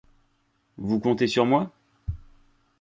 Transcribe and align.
Vous 0.77 0.99
comptez 0.99 1.27
sur 1.27 1.45
moi? 1.45 1.71